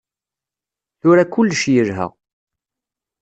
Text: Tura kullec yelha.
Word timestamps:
Tura 0.99 1.25
kullec 1.33 1.63
yelha. 1.73 2.07